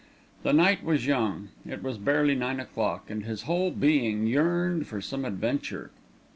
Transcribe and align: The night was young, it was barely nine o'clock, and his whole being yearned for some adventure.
The 0.41 0.51
night 0.51 0.83
was 0.83 1.05
young, 1.05 1.49
it 1.63 1.83
was 1.83 1.99
barely 1.99 2.33
nine 2.33 2.59
o'clock, 2.59 3.05
and 3.11 3.23
his 3.23 3.43
whole 3.43 3.69
being 3.69 4.25
yearned 4.25 4.87
for 4.87 4.99
some 4.99 5.25
adventure. 5.25 5.91